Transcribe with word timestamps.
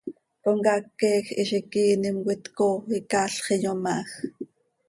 Comcaac 0.43 0.85
queeej 0.99 1.23
hizi 1.35 1.59
quiinim 1.71 2.17
coi 2.25 2.37
tcooo 2.45 2.75
icaalx 2.97 3.45
iyomaaj. 3.55 4.09